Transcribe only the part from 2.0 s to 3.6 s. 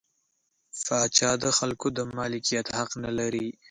مالکیت حق نلري.